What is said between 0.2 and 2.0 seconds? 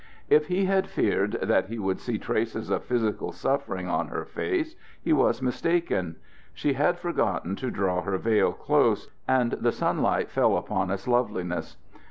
If he had feared that he would